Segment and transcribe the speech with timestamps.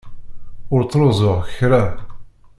[0.73, 1.83] Ur ttruẓuɣ kra.